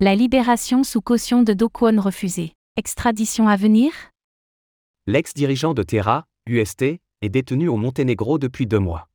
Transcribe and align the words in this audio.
La 0.00 0.14
libération 0.14 0.84
sous 0.84 1.00
caution 1.00 1.42
de 1.42 1.52
Do 1.52 1.68
refusée. 1.72 2.52
Extradition 2.76 3.48
à 3.48 3.56
venir? 3.56 3.90
L'ex-dirigeant 5.08 5.74
de 5.74 5.82
Terra, 5.82 6.28
UST, 6.46 7.00
est 7.20 7.28
détenu 7.28 7.66
au 7.66 7.76
Monténégro 7.76 8.38
depuis 8.38 8.68
deux 8.68 8.78
mois. 8.78 9.08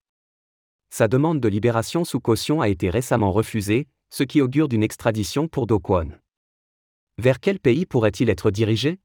Sa 0.90 1.08
demande 1.08 1.40
de 1.40 1.48
libération 1.48 2.04
sous 2.04 2.20
caution 2.20 2.60
a 2.60 2.68
été 2.68 2.90
récemment 2.90 3.32
refusée, 3.32 3.88
ce 4.10 4.24
qui 4.24 4.42
augure 4.42 4.68
d'une 4.68 4.84
extradition 4.84 5.48
pour 5.48 5.68
Do. 5.68 5.82
Vers 7.18 7.40
quel 7.40 7.62
pays 7.62 7.86
pourrait-il 7.86 8.30
être 8.30 8.52
dirigé? 8.52 9.00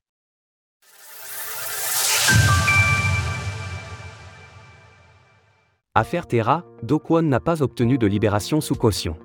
Affaire 5.95 6.26
Terra, 6.26 6.64
Do 6.82 7.00
n'a 7.22 7.38
pas 7.38 7.62
obtenu 7.62 7.98
de 7.98 8.08
libération 8.08 8.60
sous 8.60 8.74
caution. 8.74 9.16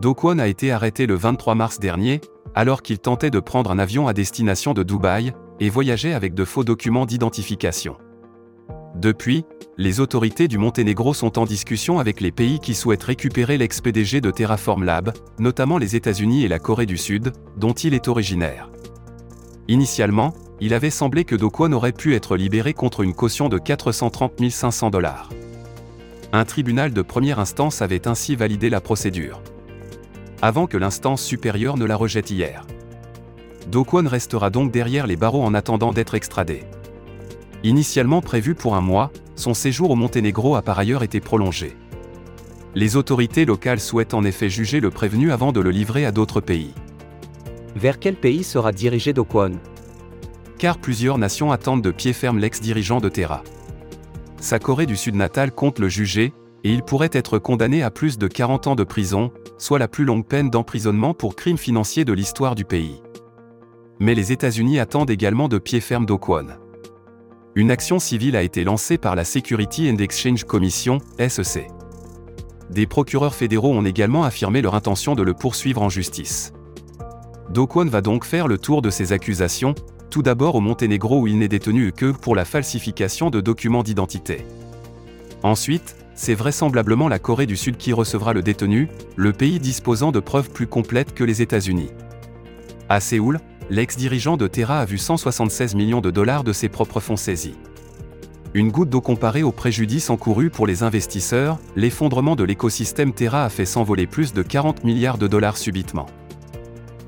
Do 0.00 0.14
Kwon 0.14 0.38
a 0.38 0.46
été 0.46 0.70
arrêté 0.70 1.06
le 1.06 1.16
23 1.16 1.56
mars 1.56 1.80
dernier, 1.80 2.20
alors 2.54 2.82
qu'il 2.82 3.00
tentait 3.00 3.30
de 3.30 3.40
prendre 3.40 3.72
un 3.72 3.80
avion 3.80 4.06
à 4.06 4.12
destination 4.12 4.72
de 4.72 4.84
Dubaï, 4.84 5.32
et 5.58 5.70
voyageait 5.70 6.12
avec 6.12 6.34
de 6.34 6.44
faux 6.44 6.62
documents 6.62 7.04
d'identification. 7.04 7.96
Depuis, 8.94 9.44
les 9.76 9.98
autorités 9.98 10.46
du 10.46 10.56
Monténégro 10.56 11.14
sont 11.14 11.36
en 11.36 11.46
discussion 11.46 11.98
avec 11.98 12.20
les 12.20 12.30
pays 12.30 12.60
qui 12.60 12.74
souhaitent 12.74 13.02
récupérer 13.02 13.58
l'ex-PDG 13.58 14.20
de 14.20 14.30
Terraform 14.30 14.84
Lab, 14.84 15.12
notamment 15.40 15.78
les 15.78 15.96
États-Unis 15.96 16.44
et 16.44 16.48
la 16.48 16.60
Corée 16.60 16.86
du 16.86 16.96
Sud, 16.96 17.32
dont 17.56 17.72
il 17.72 17.92
est 17.92 18.06
originaire. 18.06 18.70
Initialement, 19.66 20.32
il 20.60 20.74
avait 20.74 20.90
semblé 20.90 21.24
que 21.24 21.34
Do 21.34 21.50
Kwon 21.50 21.72
aurait 21.72 21.90
pu 21.90 22.14
être 22.14 22.36
libéré 22.36 22.72
contre 22.72 23.00
une 23.00 23.14
caution 23.14 23.48
de 23.48 23.58
430 23.58 24.48
500 24.48 24.90
dollars. 24.90 25.28
Un 26.32 26.44
tribunal 26.44 26.92
de 26.92 27.02
première 27.02 27.40
instance 27.40 27.82
avait 27.82 28.06
ainsi 28.06 28.36
validé 28.36 28.70
la 28.70 28.80
procédure. 28.80 29.42
Avant 30.40 30.68
que 30.68 30.76
l'instance 30.76 31.22
supérieure 31.22 31.76
ne 31.76 31.84
la 31.84 31.96
rejette 31.96 32.30
hier. 32.30 32.64
Do 33.72 33.82
Kwon 33.82 34.06
restera 34.06 34.50
donc 34.50 34.70
derrière 34.70 35.08
les 35.08 35.16
barreaux 35.16 35.42
en 35.42 35.52
attendant 35.52 35.92
d'être 35.92 36.14
extradé. 36.14 36.62
Initialement 37.64 38.20
prévu 38.20 38.54
pour 38.54 38.76
un 38.76 38.80
mois, 38.80 39.10
son 39.34 39.52
séjour 39.52 39.90
au 39.90 39.96
Monténégro 39.96 40.54
a 40.54 40.62
par 40.62 40.78
ailleurs 40.78 41.02
été 41.02 41.20
prolongé. 41.20 41.76
Les 42.76 42.94
autorités 42.94 43.44
locales 43.44 43.80
souhaitent 43.80 44.14
en 44.14 44.22
effet 44.24 44.48
juger 44.48 44.78
le 44.78 44.90
prévenu 44.90 45.32
avant 45.32 45.50
de 45.50 45.60
le 45.60 45.70
livrer 45.70 46.06
à 46.06 46.12
d'autres 46.12 46.40
pays. 46.40 46.72
Vers 47.74 47.98
quel 47.98 48.14
pays 48.14 48.44
sera 48.44 48.70
dirigé 48.70 49.12
Do 49.12 49.24
Kwon 49.24 49.58
Car 50.56 50.78
plusieurs 50.78 51.18
nations 51.18 51.50
attendent 51.50 51.82
de 51.82 51.90
pied 51.90 52.12
ferme 52.12 52.38
l'ex-dirigeant 52.38 53.00
de 53.00 53.08
Terra. 53.08 53.42
Sa 54.40 54.60
Corée 54.60 54.86
du 54.86 54.96
Sud 54.96 55.16
natale 55.16 55.50
compte 55.50 55.80
le 55.80 55.88
juger, 55.88 56.32
et 56.64 56.72
il 56.72 56.82
pourrait 56.82 57.10
être 57.12 57.38
condamné 57.38 57.82
à 57.82 57.90
plus 57.90 58.18
de 58.18 58.26
40 58.26 58.66
ans 58.66 58.74
de 58.74 58.84
prison, 58.84 59.30
soit 59.58 59.78
la 59.78 59.88
plus 59.88 60.04
longue 60.04 60.26
peine 60.26 60.50
d'emprisonnement 60.50 61.14
pour 61.14 61.36
crimes 61.36 61.58
financiers 61.58 62.04
de 62.04 62.12
l'histoire 62.12 62.54
du 62.54 62.64
pays. 62.64 63.00
Mais 64.00 64.14
les 64.14 64.32
États-Unis 64.32 64.78
attendent 64.78 65.10
également 65.10 65.48
de 65.48 65.58
pied 65.58 65.80
ferme 65.80 66.06
Do 66.06 66.18
Kwon. 66.18 66.46
Une 67.54 67.70
action 67.70 67.98
civile 67.98 68.36
a 68.36 68.42
été 68.42 68.62
lancée 68.62 68.98
par 68.98 69.16
la 69.16 69.24
Security 69.24 69.90
and 69.90 69.96
Exchange 69.96 70.44
Commission, 70.44 70.98
SEC. 71.18 71.66
Des 72.70 72.86
procureurs 72.86 73.34
fédéraux 73.34 73.72
ont 73.72 73.84
également 73.84 74.24
affirmé 74.24 74.60
leur 74.62 74.74
intention 74.74 75.14
de 75.14 75.22
le 75.22 75.34
poursuivre 75.34 75.82
en 75.82 75.88
justice. 75.88 76.52
Do 77.50 77.66
Kwon 77.66 77.86
va 77.86 78.02
donc 78.02 78.24
faire 78.24 78.46
le 78.46 78.58
tour 78.58 78.82
de 78.82 78.90
ces 78.90 79.12
accusations, 79.12 79.74
tout 80.10 80.22
d'abord 80.22 80.54
au 80.54 80.60
Monténégro 80.60 81.20
où 81.20 81.26
il 81.26 81.38
n'est 81.38 81.48
détenu 81.48 81.92
que 81.92 82.12
pour 82.12 82.36
la 82.36 82.44
falsification 82.44 83.30
de 83.30 83.40
documents 83.40 83.82
d'identité. 83.82 84.44
Ensuite, 85.42 85.96
c'est 86.14 86.34
vraisemblablement 86.34 87.08
la 87.08 87.18
Corée 87.18 87.46
du 87.46 87.56
Sud 87.56 87.76
qui 87.76 87.92
recevra 87.92 88.32
le 88.32 88.42
détenu, 88.42 88.88
le 89.16 89.32
pays 89.32 89.60
disposant 89.60 90.10
de 90.10 90.20
preuves 90.20 90.50
plus 90.50 90.66
complètes 90.66 91.14
que 91.14 91.22
les 91.22 91.42
États-Unis. 91.42 91.90
À 92.88 93.00
Séoul, 93.00 93.38
l'ex-dirigeant 93.70 94.36
de 94.36 94.48
Terra 94.48 94.80
a 94.80 94.84
vu 94.84 94.98
176 94.98 95.74
millions 95.74 96.00
de 96.00 96.10
dollars 96.10 96.42
de 96.42 96.52
ses 96.52 96.68
propres 96.68 97.00
fonds 97.00 97.16
saisis. 97.16 97.56
Une 98.54 98.70
goutte 98.70 98.88
d'eau 98.88 99.00
comparée 99.00 99.42
au 99.42 99.52
préjudice 99.52 100.10
encouru 100.10 100.50
pour 100.50 100.66
les 100.66 100.82
investisseurs, 100.82 101.58
l'effondrement 101.76 102.34
de 102.34 102.44
l'écosystème 102.44 103.12
Terra 103.12 103.44
a 103.44 103.48
fait 103.48 103.66
s'envoler 103.66 104.06
plus 104.06 104.32
de 104.32 104.42
40 104.42 104.84
milliards 104.84 105.18
de 105.18 105.28
dollars 105.28 105.58
subitement. 105.58 106.06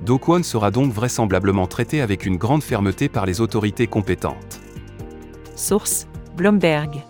Do 0.05 0.19
Kwon 0.19 0.43
sera 0.43 0.71
donc 0.71 0.93
vraisemblablement 0.93 1.66
traité 1.66 2.00
avec 2.00 2.26
une 2.26 2.37
grande 2.37 2.62
fermeté 2.62 3.09
par 3.09 3.26
les 3.26 3.41
autorités 3.41 3.87
compétentes. 3.87 4.60
Source 5.56 6.06
Bloomberg. 6.37 7.09